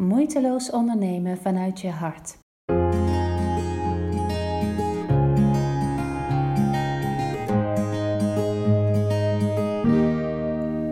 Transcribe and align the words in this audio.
Moeiteloos 0.00 0.70
ondernemen 0.70 1.38
vanuit 1.38 1.80
je 1.80 1.90
hart. 1.90 2.36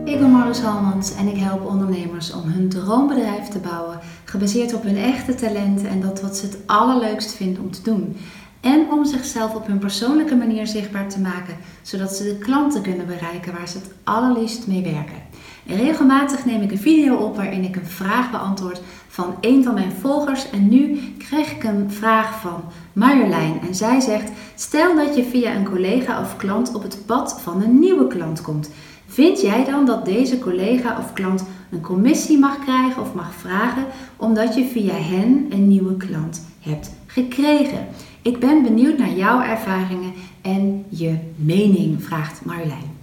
Ik 0.04 0.18
ben 0.18 0.30
Maris 0.30 0.60
Halmans 0.60 1.16
en 1.16 1.28
ik 1.28 1.36
help 1.36 1.66
ondernemers 1.66 2.32
om 2.32 2.42
hun 2.42 2.68
droombedrijf 2.68 3.48
te 3.48 3.58
bouwen, 3.58 3.98
gebaseerd 4.24 4.74
op 4.74 4.82
hun 4.82 4.96
echte 4.96 5.34
talenten 5.34 5.88
en 5.88 6.00
dat 6.00 6.20
wat 6.20 6.36
ze 6.36 6.46
het 6.46 6.58
allerleukst 6.66 7.34
vinden 7.34 7.62
om 7.62 7.70
te 7.70 7.82
doen. 7.82 8.16
En 8.60 8.90
om 8.90 9.04
zichzelf 9.04 9.54
op 9.54 9.66
hun 9.66 9.78
persoonlijke 9.78 10.36
manier 10.36 10.66
zichtbaar 10.66 11.08
te 11.08 11.20
maken, 11.20 11.56
zodat 11.82 12.16
ze 12.16 12.24
de 12.24 12.38
klanten 12.38 12.82
kunnen 12.82 13.06
bereiken 13.06 13.52
waar 13.52 13.68
ze 13.68 13.78
het 13.78 13.92
allerliefst 14.04 14.66
mee 14.66 14.82
werken. 14.82 15.21
Regelmatig 15.66 16.44
neem 16.44 16.62
ik 16.62 16.70
een 16.70 16.78
video 16.78 17.16
op 17.16 17.36
waarin 17.36 17.64
ik 17.64 17.76
een 17.76 17.86
vraag 17.86 18.30
beantwoord 18.30 18.80
van 19.08 19.34
een 19.40 19.64
van 19.64 19.74
mijn 19.74 19.92
volgers. 20.00 20.50
En 20.50 20.68
nu 20.68 20.98
krijg 21.18 21.52
ik 21.52 21.64
een 21.64 21.90
vraag 21.90 22.40
van 22.40 22.64
Marjolein. 22.92 23.60
En 23.68 23.74
zij 23.74 24.00
zegt: 24.00 24.30
Stel 24.54 24.96
dat 24.96 25.16
je 25.16 25.24
via 25.24 25.54
een 25.54 25.68
collega 25.68 26.20
of 26.20 26.36
klant 26.36 26.74
op 26.74 26.82
het 26.82 27.06
pad 27.06 27.40
van 27.42 27.62
een 27.62 27.78
nieuwe 27.78 28.06
klant 28.06 28.40
komt. 28.40 28.70
Vind 29.06 29.40
jij 29.40 29.64
dan 29.64 29.86
dat 29.86 30.04
deze 30.04 30.38
collega 30.38 30.98
of 30.98 31.12
klant 31.12 31.44
een 31.70 31.80
commissie 31.80 32.38
mag 32.38 32.58
krijgen 32.58 33.02
of 33.02 33.14
mag 33.14 33.34
vragen 33.34 33.84
omdat 34.16 34.54
je 34.54 34.64
via 34.64 34.94
hen 34.94 35.46
een 35.50 35.68
nieuwe 35.68 35.96
klant 35.96 36.46
hebt 36.60 36.90
gekregen? 37.06 37.86
Ik 38.22 38.38
ben 38.38 38.62
benieuwd 38.62 38.98
naar 38.98 39.12
jouw 39.12 39.40
ervaringen 39.40 40.12
en 40.40 40.84
je 40.88 41.18
mening, 41.36 42.02
vraagt 42.04 42.44
Marjolein. 42.44 43.01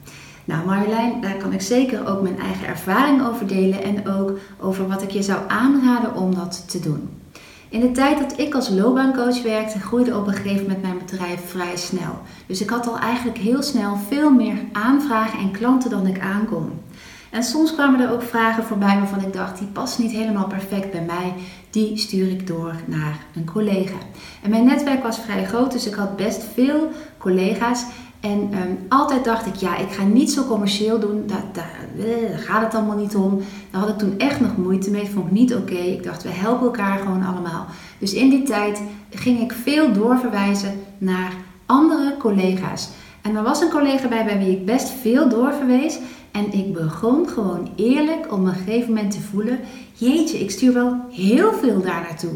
Nou 0.49 0.66
Marjolein, 0.66 1.21
daar 1.21 1.35
kan 1.38 1.53
ik 1.53 1.62
zeker 1.62 2.08
ook 2.08 2.21
mijn 2.21 2.39
eigen 2.39 2.67
ervaring 2.67 3.27
over 3.27 3.48
delen 3.48 3.84
en 3.84 4.08
ook 4.08 4.38
over 4.59 4.88
wat 4.88 5.02
ik 5.02 5.12
je 5.12 5.22
zou 5.22 5.39
aanraden 5.48 6.16
om 6.16 6.35
dat 6.35 6.70
te 6.70 6.80
doen. 6.80 7.09
In 7.70 7.80
de 7.80 7.91
tijd 7.91 8.20
dat 8.20 8.39
ik 8.39 8.55
als 8.55 8.70
loopbaancoach 8.70 9.41
werkte, 9.41 9.80
groeide 9.80 10.17
op 10.17 10.28
een 10.28 10.33
gegeven 10.33 10.61
moment 10.61 10.81
mijn 10.81 10.97
bedrijf 10.97 11.50
vrij 11.50 11.78
snel. 11.78 12.22
Dus 12.47 12.61
ik 12.61 12.69
had 12.69 12.88
al 12.88 13.00
eigenlijk 13.00 13.38
heel 13.38 13.64
snel 13.64 13.97
veel 14.08 14.31
meer 14.31 14.58
aanvragen 14.72 15.39
en 15.39 15.52
klanten 15.52 15.89
dan 15.89 16.08
ik 16.08 16.19
aankon. 16.19 16.72
En 17.30 17.44
soms 17.44 17.73
kwamen 17.73 18.00
er 18.00 18.11
ook 18.11 18.23
vragen 18.23 18.63
voorbij 18.63 18.97
waarvan 18.97 19.22
ik 19.22 19.34
dacht, 19.34 19.58
die 19.58 19.67
passen 19.67 20.03
niet 20.03 20.11
helemaal 20.11 20.47
perfect 20.47 20.91
bij 20.91 21.03
mij. 21.03 21.34
Die 21.69 21.97
stuur 21.97 22.31
ik 22.31 22.47
door 22.47 22.75
naar 22.86 23.19
een 23.36 23.45
collega. 23.45 23.97
En 24.44 24.50
mijn 24.50 24.66
netwerk 24.66 25.03
was 25.03 25.19
vrij 25.19 25.45
groot, 25.45 25.72
dus 25.72 25.88
ik 25.88 25.94
had 25.94 26.16
best 26.16 26.44
veel 26.53 26.91
collega's. 27.17 27.86
En 28.20 28.39
um, 28.39 28.80
altijd 28.89 29.23
dacht 29.23 29.45
ik, 29.45 29.56
ja, 29.56 29.78
ik 29.78 29.92
ga 29.92 30.03
niet 30.03 30.31
zo 30.31 30.45
commercieel 30.45 31.00
doen. 31.00 31.23
Eh, 31.28 31.36
daar, 31.53 32.39
gaat 32.39 32.62
het 32.62 32.75
allemaal 32.75 32.98
niet 32.98 33.16
om. 33.16 33.42
Daar 33.72 33.81
had 33.81 33.89
ik 33.89 33.98
toen 33.98 34.14
echt 34.17 34.39
nog 34.39 34.58
moeite 34.58 34.92
mee. 34.92 35.09
Vond 35.09 35.25
ik 35.25 35.31
niet 35.31 35.56
oké. 35.56 35.73
Ik 35.73 36.03
dacht, 36.03 36.23
we 36.23 36.30
helpen 36.30 36.66
elkaar 36.66 36.97
gewoon 36.97 37.23
allemaal. 37.23 37.66
Dus 37.97 38.14
in 38.14 38.30
die 38.30 38.44
tijd 38.44 38.81
ging 39.09 39.42
ik 39.42 39.52
veel 39.52 39.94
doorverwijzen 39.94 40.73
naar 40.97 41.34
andere 41.66 42.16
collega's. 42.17 42.90
En 43.22 43.36
er 43.36 43.44
was 43.44 43.62
een 43.62 43.70
collega 43.70 44.08
bij 44.08 44.25
bij 44.25 44.38
wie 44.38 44.52
ik 44.52 44.66
best 44.66 44.90
veel 44.90 45.30
doorverwees. 45.30 46.00
En 46.31 46.53
ik 46.53 46.73
begon 46.73 47.28
gewoon 47.28 47.70
eerlijk 47.75 48.31
op 48.31 48.40
een 48.40 48.53
gegeven 48.53 48.94
moment 48.94 49.12
te 49.12 49.22
voelen: 49.22 49.59
jeetje, 49.94 50.40
ik 50.40 50.52
stuur 50.52 50.73
wel 50.73 50.95
heel 51.12 51.53
veel 51.53 51.81
daar 51.81 52.02
naartoe. 52.02 52.34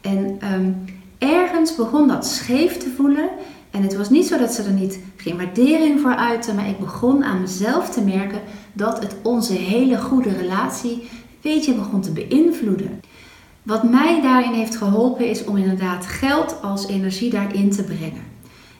En 0.00 0.38
um, 0.52 0.84
ergens 1.18 1.74
begon 1.74 2.08
dat 2.08 2.26
scheef 2.26 2.76
te 2.76 2.92
voelen. 2.96 3.28
En 3.74 3.82
het 3.82 3.96
was 3.96 4.10
niet 4.10 4.26
zo 4.26 4.38
dat 4.38 4.52
ze 4.52 4.62
er 4.62 4.72
niet 4.72 4.98
geen 5.16 5.36
waardering 5.36 6.00
voor 6.00 6.14
uiten, 6.14 6.54
maar 6.54 6.68
ik 6.68 6.78
begon 6.78 7.24
aan 7.24 7.40
mezelf 7.40 7.90
te 7.90 8.00
merken 8.00 8.40
dat 8.72 9.02
het 9.02 9.16
onze 9.22 9.52
hele 9.52 9.98
goede 9.98 10.30
relatie 10.30 10.92
een 10.92 11.08
beetje 11.42 11.74
begon 11.74 12.00
te 12.00 12.12
beïnvloeden. 12.12 13.00
Wat 13.62 13.90
mij 13.90 14.22
daarin 14.22 14.52
heeft 14.52 14.76
geholpen 14.76 15.28
is 15.28 15.44
om 15.44 15.56
inderdaad 15.56 16.06
geld 16.06 16.56
als 16.62 16.86
energie 16.86 17.30
daarin 17.30 17.70
te 17.70 17.84
brengen. 17.84 18.22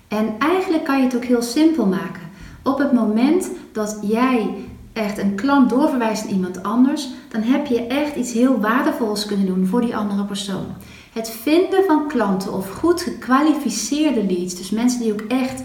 En 0.08 0.34
eigenlijk 0.38 0.84
kan 0.84 0.98
je 0.98 1.04
het 1.04 1.16
ook 1.16 1.24
heel 1.24 1.42
simpel 1.42 1.86
maken. 1.86 2.22
Op 2.62 2.78
het 2.78 2.92
moment 2.92 3.50
dat 3.72 3.98
jij 4.02 4.50
echt 4.92 5.18
een 5.18 5.34
klant 5.34 5.70
doorverwijst 5.70 6.24
naar 6.24 6.32
iemand 6.32 6.62
anders, 6.62 7.08
dan 7.28 7.42
heb 7.42 7.66
je 7.66 7.86
echt 7.86 8.16
iets 8.16 8.32
heel 8.32 8.60
waardevols 8.60 9.26
kunnen 9.26 9.46
doen 9.46 9.66
voor 9.66 9.80
die 9.80 9.96
andere 9.96 10.24
persoon. 10.24 10.66
Het 11.14 11.30
vinden 11.30 11.84
van 11.86 12.08
klanten 12.08 12.52
of 12.52 12.70
goed 12.70 13.00
gekwalificeerde 13.00 14.24
leads, 14.24 14.54
dus 14.54 14.70
mensen 14.70 15.00
die 15.00 15.12
ook 15.12 15.24
echt, 15.28 15.62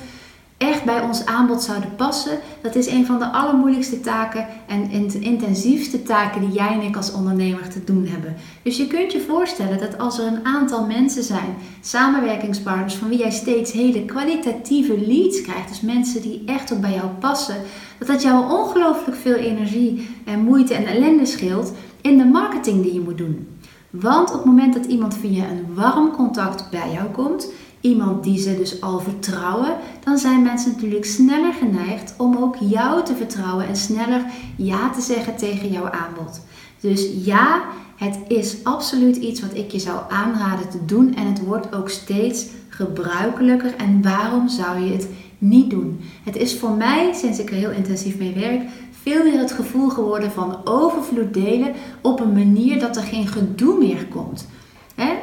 echt 0.58 0.84
bij 0.84 1.02
ons 1.02 1.26
aanbod 1.26 1.64
zouden 1.64 1.96
passen, 1.96 2.40
dat 2.62 2.76
is 2.76 2.88
een 2.88 3.06
van 3.06 3.20
de 3.20 3.32
allermoeilijkste 3.32 4.00
taken 4.00 4.48
en 4.68 4.92
intensiefste 5.22 6.04
taken 6.04 6.42
die 6.42 6.52
jij 6.52 6.74
en 6.74 6.82
ik 6.82 6.96
als 6.96 7.14
ondernemer 7.14 7.70
te 7.70 7.84
doen 7.84 8.08
hebben. 8.08 8.36
Dus 8.64 8.78
je 8.78 8.88
kunt 8.88 9.12
je 9.12 9.22
voorstellen 9.22 9.80
dat 9.80 9.98
als 9.98 10.20
er 10.20 10.28
een 10.28 10.46
aantal 10.46 10.86
mensen 10.86 11.24
zijn, 11.24 11.56
samenwerkingspartners, 11.82 12.96
van 12.96 13.10
wie 13.10 13.18
jij 13.18 13.32
steeds 13.32 13.72
hele 13.72 14.06
kwalitatieve 14.06 15.00
leads 15.08 15.42
krijgt, 15.42 15.70
dus 15.70 15.82
mensen 15.82 16.22
die 16.22 16.44
echt 16.46 16.74
ook 16.74 16.82
bij 16.82 16.94
jou 16.94 17.08
passen, 17.20 17.56
dat 17.98 18.08
dat 18.08 18.22
jou 18.22 18.52
ongelooflijk 18.52 19.18
veel 19.18 19.36
energie 19.36 20.10
en 20.26 20.40
moeite 20.40 20.74
en 20.74 20.86
ellende 20.86 21.26
scheelt 21.26 21.74
in 22.02 22.18
de 22.18 22.26
marketing 22.26 22.84
die 22.84 22.94
je 22.94 23.02
moet 23.02 23.18
doen. 23.18 23.48
Want 23.90 24.30
op 24.30 24.36
het 24.36 24.46
moment 24.46 24.74
dat 24.74 24.86
iemand 24.86 25.18
via 25.18 25.50
een 25.50 25.74
warm 25.74 26.12
contact 26.12 26.70
bij 26.70 26.92
jou 26.94 27.10
komt, 27.10 27.52
iemand 27.82 28.24
die 28.24 28.40
ze 28.40 28.58
dus 28.58 28.82
al 28.82 29.00
vertrouwen, 29.00 29.76
dan 30.04 30.18
zijn 30.18 30.42
mensen 30.42 30.72
natuurlijk 30.72 31.06
sneller 31.06 31.54
geneigd 31.54 32.14
om 32.18 32.38
ook 32.38 32.56
jou 32.60 33.06
te 33.06 33.16
vertrouwen 33.16 33.68
en 33.68 33.76
sneller 33.76 34.26
ja 34.56 34.90
te 34.90 35.02
zeggen 35.02 35.36
tegen 35.36 35.72
jouw 35.72 35.90
aanbod. 35.90 36.42
Dus 36.80 37.10
ja, 37.26 37.62
het 37.96 38.20
is 38.28 38.64
absoluut 38.64 39.16
iets 39.16 39.42
wat 39.42 39.56
ik 39.56 39.72
je 39.72 39.80
zou 39.80 40.00
aanraden 40.10 40.70
te 40.70 40.86
doen 40.86 41.16
en 41.16 41.28
het 41.28 41.46
wordt 41.46 41.76
ook 41.76 41.90
steeds 41.90 42.46
gebruikelijker. 42.70 43.76
En 43.76 44.02
waarom 44.02 44.50
zou 44.50 44.80
je 44.80 44.92
het 44.92 45.08
niet 45.38 45.70
doen? 45.70 46.00
Het 46.24 46.36
is 46.36 46.58
voor 46.58 46.72
mij, 46.72 47.14
sinds 47.14 47.40
ik 47.40 47.50
er 47.50 47.56
heel 47.56 47.72
intensief 47.72 48.18
mee 48.18 48.34
werk, 48.34 48.62
veel 49.02 49.24
meer 49.24 49.40
het 49.40 49.52
gevoel 49.52 49.90
geworden 49.90 50.32
van 50.32 50.62
overvloed 50.64 51.34
delen 51.34 51.74
op 52.02 52.20
een 52.20 52.34
manier 52.34 52.80
dat 52.80 52.96
er 52.96 53.04
geen 53.04 53.28
gedoe 53.28 53.78
meer 53.78 54.06
komt. 54.06 54.48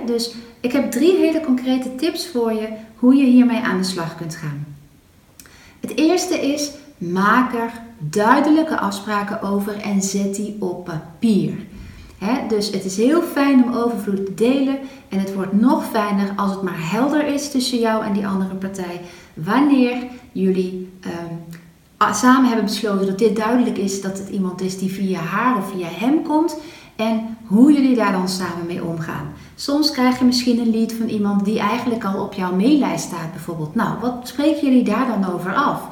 Dus 0.07 0.35
ik 0.61 0.73
heb 0.73 0.91
drie 0.91 1.17
hele 1.17 1.41
concrete 1.41 1.95
tips 1.95 2.29
voor 2.29 2.53
je 2.53 2.69
hoe 2.97 3.15
je 3.15 3.25
hiermee 3.25 3.61
aan 3.61 3.79
de 3.79 3.85
slag 3.85 4.17
kunt 4.17 4.37
gaan. 4.37 4.67
Het 5.81 5.97
eerste 5.97 6.53
is, 6.53 6.71
maak 6.99 7.55
er 7.55 7.71
duidelijke 7.99 8.79
afspraken 8.79 9.43
over 9.43 9.81
en 9.81 10.03
zet 10.03 10.35
die 10.35 10.57
op 10.61 10.85
papier. 10.85 11.55
dus 12.49 12.71
het 12.71 12.85
is 12.85 12.97
heel 12.97 13.23
fijn 13.23 13.65
om 13.65 13.75
overvloed 13.75 14.27
te 14.27 14.35
delen 14.35 14.79
en 15.09 15.19
het 15.19 15.35
wordt 15.35 15.61
nog 15.61 15.85
fijner 15.91 16.33
als 16.37 16.51
het 16.51 16.63
maar 16.63 16.91
helder 16.91 17.27
is 17.27 17.51
tussen 17.51 17.79
jou 17.79 18.05
en 18.05 18.13
die 18.13 18.27
andere 18.27 18.55
partij 18.55 19.01
wanneer 19.35 19.97
jullie 20.33 20.89
Ah, 21.07 21.13
samen 22.15 22.47
hebben 22.47 22.65
besloten 22.65 23.07
dat 23.07 23.19
dit 23.19 23.37
duidelijk 23.37 23.79
is 23.79 24.01
dat 24.01 24.19
het 24.19 24.29
iemand 24.29 24.61
is 24.61 24.79
die 24.79 24.93
via 24.93 25.21
haar 25.21 25.57
of 25.57 25.71
via 25.71 25.87
hem 25.91 26.23
komt 26.23 26.57
en 26.97 27.37
hoe 27.47 27.73
jullie 27.73 27.97
daar 27.97 28.13
dan 28.13 28.29
samen 28.29 28.67
mee 28.67 28.85
omgaan. 28.85 29.33
Soms 29.55 29.91
krijg 29.91 30.19
je 30.19 30.25
misschien 30.25 30.59
een 30.59 30.71
lead 30.71 30.93
van 30.93 31.09
iemand 31.09 31.45
die 31.45 31.59
eigenlijk 31.59 32.05
al 32.05 32.23
op 32.23 32.33
jouw 32.33 32.55
maillijst 32.55 33.05
staat 33.05 33.33
bijvoorbeeld. 33.33 33.75
Nou, 33.75 33.99
wat 34.01 34.21
spreken 34.23 34.67
jullie 34.67 34.85
daar 34.85 35.07
dan 35.07 35.35
over 35.35 35.55
af? 35.55 35.89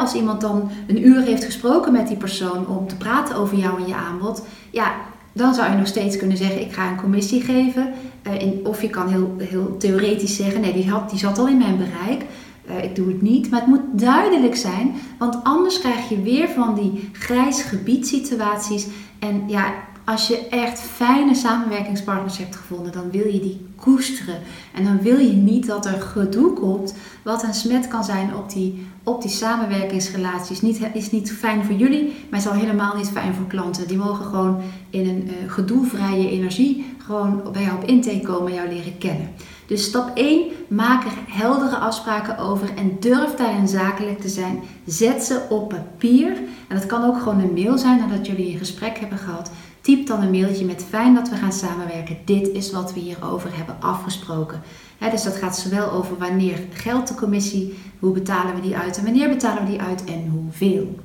als 0.00 0.14
iemand 0.14 0.40
dan 0.40 0.70
een 0.86 1.06
uur 1.06 1.22
heeft 1.22 1.44
gesproken 1.44 1.92
met 1.92 2.08
die 2.08 2.16
persoon 2.16 2.66
om 2.66 2.88
te 2.88 2.96
praten 2.96 3.36
over 3.36 3.56
jou 3.56 3.80
en 3.80 3.86
je 3.86 3.94
aanbod, 3.94 4.42
ja, 4.70 4.94
dan 5.32 5.54
zou 5.54 5.70
je 5.70 5.76
nog 5.76 5.86
steeds 5.86 6.16
kunnen 6.16 6.36
zeggen: 6.36 6.60
Ik 6.60 6.72
ga 6.72 6.88
een 6.88 7.00
commissie 7.00 7.40
geven. 7.40 7.92
Uh, 8.26 8.66
of 8.66 8.82
je 8.82 8.90
kan 8.90 9.08
heel, 9.08 9.34
heel 9.38 9.76
theoretisch 9.78 10.36
zeggen: 10.36 10.60
Nee, 10.60 10.72
die, 10.72 10.90
had, 10.90 11.10
die 11.10 11.18
zat 11.18 11.38
al 11.38 11.48
in 11.48 11.58
mijn 11.58 11.76
bereik. 11.76 12.24
Uh, 12.68 12.84
ik 12.84 12.96
doe 12.96 13.08
het 13.08 13.22
niet. 13.22 13.50
Maar 13.50 13.60
het 13.60 13.68
moet 13.68 13.98
duidelijk 14.00 14.56
zijn, 14.56 14.94
want 15.18 15.44
anders 15.44 15.80
krijg 15.80 16.08
je 16.08 16.22
weer 16.22 16.48
van 16.48 16.74
die 16.74 17.10
grijs 17.12 17.62
gebied 17.62 18.06
situaties. 18.06 18.86
En 19.18 19.42
ja, 19.46 19.74
als 20.04 20.28
je 20.28 20.48
echt 20.48 20.80
fijne 20.80 21.34
samenwerkingspartners 21.34 22.38
hebt 22.38 22.56
gevonden, 22.56 22.92
dan 22.92 23.10
wil 23.10 23.26
je 23.26 23.40
die 23.40 23.66
koesteren. 23.76 24.38
En 24.74 24.84
dan 24.84 25.02
wil 25.02 25.18
je 25.18 25.32
niet 25.32 25.66
dat 25.66 25.86
er 25.86 26.00
gedoe 26.00 26.52
komt, 26.52 26.94
wat 27.22 27.42
een 27.42 27.54
smet 27.54 27.88
kan 27.88 28.04
zijn 28.04 28.36
op 28.36 28.50
die, 28.52 28.86
op 29.02 29.22
die 29.22 29.30
samenwerkingsrelaties. 29.30 30.60
Niet, 30.60 30.80
is 30.92 31.10
niet 31.10 31.32
fijn 31.32 31.64
voor 31.64 31.74
jullie, 31.74 32.14
maar 32.30 32.38
is 32.38 32.46
al 32.46 32.52
helemaal 32.52 32.96
niet 32.96 33.08
fijn 33.08 33.34
voor 33.34 33.46
klanten. 33.46 33.88
Die 33.88 33.96
mogen 33.96 34.24
gewoon 34.24 34.60
in 34.90 35.08
een 35.08 35.26
uh, 35.26 35.52
gedoevrije 35.52 36.30
energie 36.30 36.94
gewoon 37.04 37.42
bij 37.52 37.62
jou 37.62 37.76
op 37.76 37.88
intake 37.88 38.20
komen 38.20 38.46
en 38.46 38.54
jou 38.54 38.68
leren 38.68 38.98
kennen. 38.98 39.28
Dus 39.66 39.84
stap 39.84 40.10
1, 40.14 40.44
maak 40.68 41.04
er 41.04 41.12
heldere 41.28 41.76
afspraken 41.76 42.38
over 42.38 42.74
en 42.76 42.96
durf 43.00 43.34
daarin 43.34 43.68
zakelijk 43.68 44.20
te 44.20 44.28
zijn. 44.28 44.62
Zet 44.86 45.22
ze 45.22 45.46
op 45.48 45.68
papier. 45.68 46.36
En 46.68 46.76
dat 46.76 46.86
kan 46.86 47.04
ook 47.04 47.18
gewoon 47.18 47.40
een 47.40 47.54
mail 47.54 47.78
zijn 47.78 47.98
nadat 47.98 48.26
jullie 48.26 48.52
een 48.52 48.58
gesprek 48.58 48.98
hebben 48.98 49.18
gehad. 49.18 49.50
Typ 49.80 50.06
dan 50.06 50.22
een 50.22 50.30
mailtje 50.30 50.64
met 50.64 50.84
fijn 50.88 51.14
dat 51.14 51.28
we 51.28 51.36
gaan 51.36 51.52
samenwerken. 51.52 52.16
Dit 52.24 52.48
is 52.48 52.72
wat 52.72 52.94
we 52.94 53.00
hierover 53.00 53.56
hebben 53.56 53.76
afgesproken. 53.80 54.62
dus 55.10 55.22
dat 55.22 55.36
gaat 55.36 55.58
zowel 55.58 55.90
over 55.90 56.18
wanneer 56.18 56.58
geldt 56.72 57.08
de 57.08 57.14
commissie, 57.14 57.74
hoe 57.98 58.12
betalen 58.12 58.54
we 58.54 58.60
die 58.60 58.76
uit 58.76 58.96
en 58.98 59.04
wanneer 59.04 59.28
betalen 59.28 59.64
we 59.64 59.70
die 59.70 59.80
uit 59.80 60.04
en 60.04 60.28
hoeveel. 60.32 60.98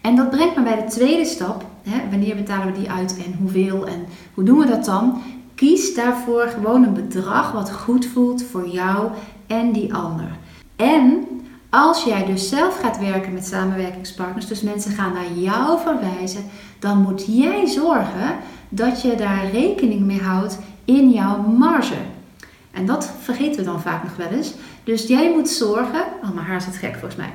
En 0.00 0.16
dat 0.16 0.30
brengt 0.30 0.56
me 0.56 0.62
bij 0.62 0.76
de 0.76 0.90
tweede 0.90 1.24
stap. 1.24 1.64
wanneer 2.10 2.36
betalen 2.36 2.72
we 2.72 2.78
die 2.78 2.90
uit 2.90 3.16
en 3.24 3.34
hoeveel 3.38 3.86
en 3.86 4.04
hoe 4.34 4.44
doen 4.44 4.58
we 4.58 4.66
dat 4.66 4.84
dan? 4.84 5.22
Kies 5.54 5.94
daarvoor 5.94 6.48
gewoon 6.48 6.82
een 6.82 6.94
bedrag 6.94 7.52
wat 7.52 7.72
goed 7.72 8.06
voelt 8.06 8.42
voor 8.42 8.68
jou 8.68 9.10
en 9.46 9.72
die 9.72 9.94
ander. 9.94 10.38
En 10.76 11.26
als 11.70 12.04
jij 12.04 12.24
dus 12.24 12.48
zelf 12.48 12.80
gaat 12.80 12.98
werken 12.98 13.32
met 13.32 13.46
samenwerkingspartners, 13.46 14.46
dus 14.46 14.60
mensen 14.60 14.92
gaan 14.92 15.12
naar 15.12 15.32
jou 15.32 15.80
verwijzen, 15.80 16.44
dan 16.78 16.98
moet 16.98 17.24
jij 17.28 17.66
zorgen 17.66 18.36
dat 18.68 19.02
je 19.02 19.14
daar 19.14 19.50
rekening 19.50 20.00
mee 20.00 20.20
houdt 20.20 20.58
in 20.84 21.10
jouw 21.10 21.42
marge. 21.42 21.96
En 22.74 22.86
dat 22.86 23.10
vergeten 23.20 23.56
we 23.56 23.62
dan 23.62 23.80
vaak 23.80 24.02
nog 24.02 24.16
wel 24.16 24.26
eens. 24.26 24.54
Dus 24.84 25.06
jij 25.06 25.32
moet 25.32 25.48
zorgen. 25.48 26.02
Oh, 26.22 26.30
mijn 26.34 26.46
haar 26.46 26.60
zit 26.60 26.76
gek 26.76 26.92
volgens 26.92 27.16
mij. 27.16 27.32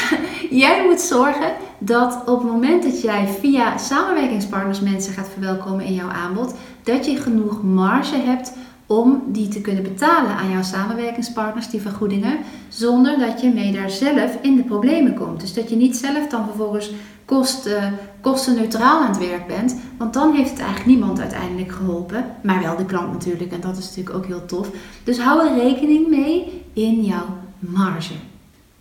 jij 0.64 0.84
moet 0.86 1.00
zorgen 1.00 1.52
dat 1.78 2.22
op 2.26 2.42
het 2.42 2.50
moment 2.50 2.82
dat 2.82 3.02
jij 3.02 3.28
via 3.40 3.76
samenwerkingspartners 3.78 4.80
mensen 4.80 5.12
gaat 5.12 5.28
verwelkomen 5.28 5.84
in 5.84 5.94
jouw 5.94 6.08
aanbod, 6.08 6.54
dat 6.82 7.06
je 7.06 7.16
genoeg 7.16 7.62
marge 7.62 8.16
hebt 8.16 8.52
om 8.90 9.22
die 9.26 9.48
te 9.48 9.60
kunnen 9.60 9.82
betalen 9.82 10.36
aan 10.36 10.50
jouw 10.50 10.62
samenwerkingspartners, 10.62 11.70
die 11.70 11.80
vergoedingen, 11.80 12.38
zonder 12.68 13.18
dat 13.18 13.40
je 13.40 13.52
mee 13.52 13.72
daar 13.72 13.90
zelf 13.90 14.38
in 14.42 14.56
de 14.56 14.62
problemen 14.62 15.14
komt. 15.14 15.40
Dus 15.40 15.54
dat 15.54 15.70
je 15.70 15.76
niet 15.76 15.96
zelf 15.96 16.26
dan 16.28 16.44
vervolgens 16.44 16.90
kosten, 17.24 17.98
kostenneutraal 18.20 19.00
aan 19.00 19.08
het 19.08 19.18
werk 19.18 19.46
bent, 19.46 19.76
want 19.98 20.12
dan 20.12 20.34
heeft 20.34 20.50
het 20.50 20.58
eigenlijk 20.58 20.88
niemand 20.88 21.20
uiteindelijk 21.20 21.72
geholpen, 21.72 22.24
maar 22.42 22.62
wel 22.62 22.76
de 22.76 22.84
klant 22.84 23.12
natuurlijk 23.12 23.52
en 23.52 23.60
dat 23.60 23.76
is 23.76 23.86
natuurlijk 23.86 24.16
ook 24.16 24.26
heel 24.26 24.46
tof. 24.46 24.70
Dus 25.04 25.18
hou 25.18 25.48
er 25.48 25.62
rekening 25.62 26.08
mee 26.08 26.62
in 26.72 27.04
jouw 27.04 27.26
marge. 27.58 28.14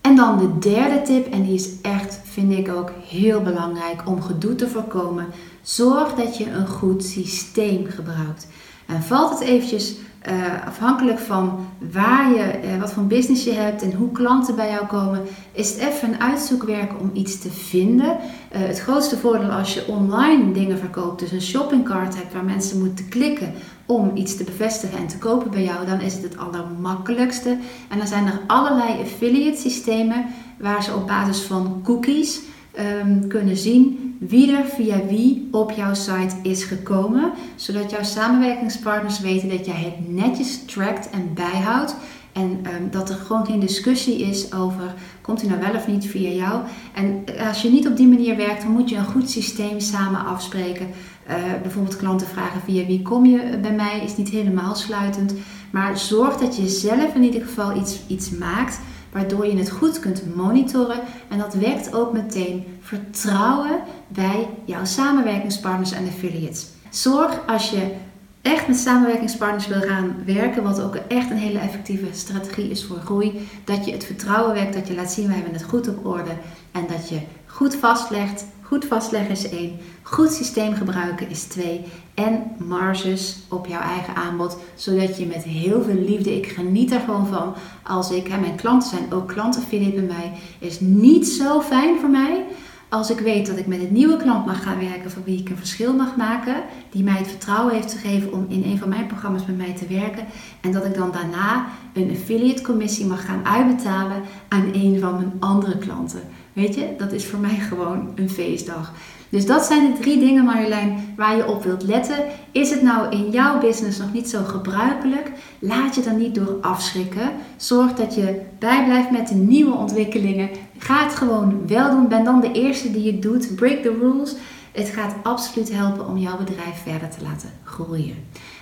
En 0.02 0.16
dan 0.16 0.38
de 0.38 0.70
derde 0.70 1.02
tip, 1.02 1.34
en 1.34 1.44
die 1.44 1.54
is 1.54 1.82
echt, 1.82 2.22
vind 2.24 2.52
ik 2.52 2.70
ook 2.70 2.92
heel 3.08 3.42
belangrijk 3.42 4.02
om 4.06 4.22
gedoe 4.22 4.56
te 4.56 4.68
voorkomen. 4.68 5.26
Zorg 5.62 6.14
dat 6.14 6.38
je 6.38 6.52
een 6.52 6.68
goed 6.68 7.04
systeem 7.04 7.86
gebruikt. 7.86 8.48
En 8.90 9.04
valt 9.04 9.40
het 9.40 9.48
eventjes 9.48 9.96
uh, 10.30 10.68
afhankelijk 10.68 11.20
van 11.20 11.68
waar 11.92 12.30
je, 12.30 12.60
uh, 12.64 12.80
wat 12.80 12.94
voor 12.94 13.04
business 13.04 13.44
je 13.44 13.54
hebt 13.54 13.82
en 13.82 13.94
hoe 13.94 14.12
klanten 14.12 14.56
bij 14.56 14.70
jou 14.70 14.86
komen, 14.86 15.22
is 15.52 15.70
het 15.70 15.80
even 15.80 16.14
een 16.14 16.22
uitzoekwerk 16.22 16.92
om 17.00 17.12
iets 17.14 17.40
te 17.40 17.52
vinden. 17.52 18.18
Het 18.50 18.80
grootste 18.80 19.18
voordeel 19.18 19.50
als 19.50 19.74
je 19.74 19.88
online 19.88 20.52
dingen 20.52 20.78
verkoopt, 20.78 21.20
dus 21.20 21.32
een 21.32 21.42
shoppingcart 21.42 22.16
hebt 22.16 22.34
waar 22.34 22.44
mensen 22.44 22.80
moeten 22.80 23.10
klikken 23.10 23.54
om 23.86 24.12
iets 24.14 24.38
te 24.38 24.44
bevestigen 24.44 24.98
en 24.98 25.08
te 25.08 25.18
kopen 25.18 25.52
bij 25.52 25.64
jou, 25.64 25.86
dan 25.86 26.02
is 26.02 26.14
het 26.14 26.24
het 26.24 26.38
allermakkelijkste. 26.38 27.58
En 27.90 27.98
dan 27.98 28.08
zijn 28.08 28.26
er 28.26 28.42
allerlei 28.48 29.02
affiliate 29.02 29.62
systemen 29.62 30.26
waar 30.60 30.84
ze 30.84 30.96
op 30.96 31.08
basis 31.08 31.42
van 31.42 31.82
cookies 31.84 32.40
um, 32.78 33.28
kunnen 33.28 33.58
zien 33.58 34.16
wie 34.20 34.56
er 34.56 34.66
via 34.66 35.06
wie 35.06 35.48
op 35.52 35.72
jouw 35.72 35.94
site 35.94 36.36
is 36.42 36.64
gekomen, 36.64 37.32
zodat 37.56 37.92
jouw 37.92 38.04
samenwerkingspartners 38.04 39.20
weten 39.20 39.50
dat 39.50 39.66
jij 39.66 39.96
het 39.96 40.16
netjes 40.16 40.66
trackt 40.66 41.10
en 41.10 41.34
bijhoudt. 41.34 41.96
En 42.32 42.44
um, 42.44 42.92
dat 42.92 43.10
er 43.10 43.16
gewoon 43.16 43.46
geen 43.46 43.60
discussie 43.60 44.20
is 44.20 44.54
over 44.54 44.94
komt 45.30 45.42
hij 45.42 45.50
nou 45.50 45.62
wel 45.62 45.82
of 45.82 45.88
niet 45.88 46.06
via 46.06 46.30
jou. 46.30 46.62
En 46.94 47.24
als 47.48 47.62
je 47.62 47.70
niet 47.70 47.88
op 47.88 47.98
die 47.98 48.08
manier 48.08 48.36
werkt, 48.36 48.62
dan 48.62 48.72
moet 48.72 48.90
je 48.90 48.96
een 48.96 49.06
goed 49.06 49.30
systeem 49.30 49.80
samen 49.80 50.26
afspreken. 50.26 50.88
Uh, 51.30 51.36
bijvoorbeeld 51.62 51.98
klanten 51.98 52.28
vragen 52.28 52.62
via 52.62 52.86
wie 52.86 53.02
kom 53.02 53.26
je 53.26 53.58
bij 53.62 53.74
mij, 53.74 54.02
is 54.04 54.18
niet 54.18 54.30
helemaal 54.30 54.76
sluitend. 54.76 55.34
Maar 55.72 55.98
zorg 55.98 56.38
dat 56.38 56.56
je 56.58 56.68
zelf 56.68 57.16
in 57.16 57.24
ieder 57.24 57.42
geval 57.42 57.78
iets, 57.78 58.00
iets 58.08 58.30
maakt 58.30 58.80
waardoor 59.12 59.46
je 59.46 59.58
het 59.58 59.70
goed 59.70 60.00
kunt 60.00 60.36
monitoren. 60.36 61.00
En 61.28 61.38
dat 61.38 61.54
wekt 61.54 61.94
ook 61.94 62.14
meteen 62.14 62.64
vertrouwen 62.82 63.80
bij 64.08 64.48
jouw 64.66 64.86
samenwerkingspartners 64.86 65.92
en 65.92 66.08
affiliates. 66.08 66.68
Zorg 66.90 67.40
als 67.48 67.70
je 67.70 67.96
echt 68.42 68.68
met 68.68 68.78
samenwerkingspartners 68.78 69.68
wil 69.68 69.82
gaan 69.82 70.16
werken, 70.26 70.64
wat 70.64 70.82
ook 70.82 70.96
echt 70.96 71.30
een 71.30 71.38
hele 71.38 71.60
effectieve 71.60 72.06
strategie 72.12 72.70
is 72.70 72.86
voor 72.86 72.98
groei, 72.98 73.48
dat 73.64 73.86
je 73.86 73.92
het 73.92 74.04
vertrouwen 74.04 74.54
wekt, 74.54 74.74
dat 74.74 74.88
je 74.88 74.96
laat 74.96 75.12
zien 75.12 75.28
we 75.28 75.34
hebben 75.34 75.54
het 75.54 75.64
goed 75.64 75.88
op 75.88 76.06
orde 76.06 76.32
en 76.72 76.86
dat 76.88 77.10
je 77.10 77.20
goed 77.46 77.76
vastlegt. 77.76 78.46
Goed 78.70 78.86
vastleggen 78.86 79.32
is 79.32 79.50
één, 79.50 79.78
goed 80.02 80.32
systeem 80.32 80.74
gebruiken 80.74 81.30
is 81.30 81.44
twee. 81.44 81.86
En 82.14 82.44
marges 82.58 83.38
op 83.50 83.68
jouw 83.68 83.82
eigen 83.82 84.16
aanbod, 84.16 84.58
zodat 84.76 85.18
je 85.18 85.26
met 85.26 85.44
heel 85.44 85.84
veel 85.84 86.02
liefde, 86.08 86.36
ik 86.36 86.48
geniet 86.48 86.92
er 86.92 87.00
gewoon 87.00 87.28
van 87.28 87.54
als 87.84 88.12
ik, 88.12 88.28
hè, 88.28 88.40
mijn 88.40 88.56
klanten 88.56 88.90
zijn 88.90 89.14
ook 89.14 89.28
klanten, 89.28 89.64
ik 89.70 89.96
bij 89.96 90.04
mij, 90.04 90.32
is 90.60 90.80
niet 90.80 91.28
zo 91.28 91.62
fijn 91.62 92.00
voor 92.00 92.10
mij 92.10 92.46
als 92.90 93.10
ik 93.10 93.20
weet 93.20 93.46
dat 93.46 93.58
ik 93.58 93.68
met 93.68 93.80
een 93.80 93.94
nieuwe 93.94 94.18
klant 94.18 94.46
mag 94.46 94.64
gaan 94.64 94.80
werken 94.80 95.12
voor 95.12 95.24
wie 95.24 95.40
ik 95.40 95.50
een 95.50 95.58
verschil 95.58 95.94
mag 95.94 96.16
maken, 96.16 96.56
die 96.90 97.04
mij 97.04 97.18
het 97.18 97.28
vertrouwen 97.28 97.74
heeft 97.74 97.94
gegeven 97.94 98.34
om 98.34 98.46
in 98.50 98.64
een 98.64 98.78
van 98.78 98.90
mijn 98.90 99.08
programma's 99.08 99.46
met 99.46 99.58
mij 99.58 99.74
te 99.74 99.88
werken 99.88 100.26
en 100.62 100.72
dat 100.72 100.86
ik 100.86 100.96
dan 100.96 101.12
daarna 101.12 101.68
een 101.94 102.12
affiliate 102.12 102.62
commissie 102.62 103.06
mag 103.06 103.26
gaan 103.26 103.46
uitbetalen 103.46 104.22
aan 104.48 104.70
een 104.74 105.00
van 105.00 105.16
mijn 105.16 105.34
andere 105.40 105.78
klanten. 105.78 106.22
Weet 106.54 106.76
je, 106.76 106.94
dat 106.98 107.12
is 107.12 107.26
voor 107.26 107.40
mij 107.40 107.56
gewoon 107.56 108.12
een 108.16 108.30
feestdag. 108.30 108.94
Dus 109.30 109.46
dat 109.46 109.66
zijn 109.66 109.92
de 109.92 110.00
drie 110.00 110.20
dingen, 110.20 110.46
Marjolein, 110.46 111.14
waar 111.18 111.36
je 111.36 111.48
op 111.48 111.64
wilt 111.64 111.84
letten. 111.84 112.18
Is 112.52 112.70
het 112.70 112.82
nou 112.82 113.10
in 113.16 113.30
jouw 113.30 113.60
business 113.60 113.98
nog 113.98 114.14
niet 114.14 114.30
zo 114.30 114.44
gebruikelijk? 114.44 115.32
Laat 115.60 115.96
je 115.96 116.02
dan 116.02 116.18
niet 116.18 116.36
door 116.36 116.58
afschrikken. 116.62 117.32
Zorg 117.58 117.94
dat 117.94 118.16
je 118.16 118.42
bijblijft 118.60 119.12
met 119.12 119.28
de 119.28 119.36
nieuwe 119.36 119.76
ontwikkelingen. 119.76 120.50
Ga 120.78 121.04
het 121.04 121.16
gewoon 121.16 121.68
wel 121.68 121.90
doen. 121.90 122.08
Ben 122.08 122.24
dan 122.24 122.42
de 122.42 122.52
eerste 122.52 122.92
die 122.92 123.12
het 123.12 123.22
doet. 123.22 123.56
Break 123.56 123.82
the 123.82 123.98
rules. 124.02 124.36
Het 124.72 124.90
gaat 124.90 125.16
absoluut 125.24 125.74
helpen 125.74 126.08
om 126.08 126.18
jouw 126.18 126.38
bedrijf 126.38 126.84
verder 126.84 127.10
te 127.10 127.24
laten 127.24 127.50
groeien. 127.64 128.16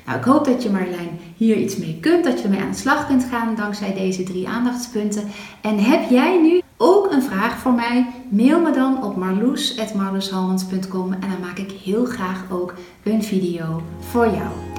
Nou, 0.05 0.19
ik 0.19 0.25
hoop 0.25 0.45
dat 0.45 0.63
je 0.63 0.69
Marjolein 0.69 1.19
hier 1.35 1.55
iets 1.55 1.77
mee 1.77 1.97
kunt, 2.01 2.23
dat 2.23 2.37
je 2.37 2.43
ermee 2.43 2.61
aan 2.61 2.71
de 2.71 2.77
slag 2.77 3.07
kunt 3.07 3.23
gaan 3.31 3.55
dankzij 3.55 3.93
deze 3.93 4.23
drie 4.23 4.47
aandachtspunten. 4.47 5.23
En 5.61 5.79
heb 5.79 6.09
jij 6.09 6.41
nu 6.41 6.61
ook 6.77 7.12
een 7.12 7.24
vraag 7.24 7.57
voor 7.57 7.74
mij? 7.74 8.07
Mail 8.29 8.62
me 8.62 8.71
dan 8.71 9.03
op 9.03 9.15
marloes.marloeshalmans.com 9.15 11.13
en 11.13 11.29
dan 11.29 11.39
maak 11.41 11.57
ik 11.57 11.71
heel 11.71 12.06
graag 12.06 12.44
ook 12.51 12.74
een 13.03 13.24
video 13.24 13.81
voor 14.00 14.25
jou. 14.25 14.76